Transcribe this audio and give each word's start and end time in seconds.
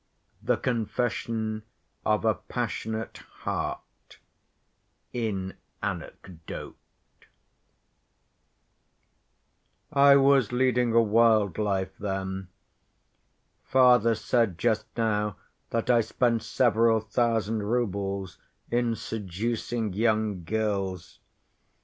The 0.41 0.57
Confession 0.57 1.61
Of 2.03 2.25
A 2.25 2.33
Passionate 2.33 3.19
Heart—In 3.45 5.53
Anecdote 5.83 6.75
"I 9.93 10.15
was 10.15 10.51
leading 10.51 10.93
a 10.93 11.01
wild 11.03 11.59
life 11.59 11.95
then. 11.99 12.47
Father 13.63 14.15
said 14.15 14.57
just 14.57 14.87
now 14.97 15.35
that 15.69 15.91
I 15.91 16.01
spent 16.01 16.41
several 16.41 16.99
thousand 17.01 17.61
roubles 17.61 18.39
in 18.71 18.95
seducing 18.95 19.93
young 19.93 20.43
girls. 20.43 21.19